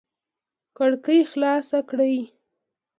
کړکۍ 0.77 1.19
خلاص 1.31 1.67
کړئ 1.89 2.17